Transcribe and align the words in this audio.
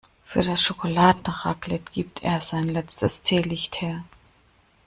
Für 0.23 0.41
das 0.41 0.63
Schokoladenraclette 0.63 1.91
gibt 1.91 2.23
er 2.23 2.41
sein 2.41 2.67
letztes 2.69 3.21
Teelicht 3.21 3.81
her. 3.81 4.03